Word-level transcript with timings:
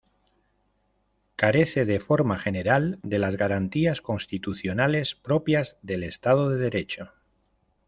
Carece, 1.35 1.85
de 1.85 1.99
forma 1.99 2.39
general, 2.39 2.97
de 3.03 3.19
las 3.19 3.35
garantías 3.37 4.01
constitucionales 4.01 5.13
propias 5.13 5.77
del 5.83 6.03
Estado 6.03 6.49
de 6.49 6.57
derecho. 6.57 7.11